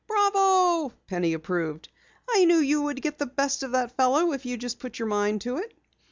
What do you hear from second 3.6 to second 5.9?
of that fellow if you just put your mind to it."